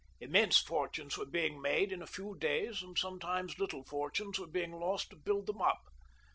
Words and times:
Immense 0.19 0.57
fortmies 0.63 1.15
were 1.15 1.27
being 1.27 1.61
made 1.61 1.91
in 1.91 2.01
a 2.01 2.07
few 2.07 2.35
days 2.35 2.81
and 2.81 2.97
sometimes 2.97 3.59
little 3.59 3.83
fortunes 3.83 4.39
were 4.39 4.47
being 4.47 4.71
lost 4.71 5.11
to 5.11 5.15
build 5.15 5.45
them 5.45 5.61
up. 5.61 5.81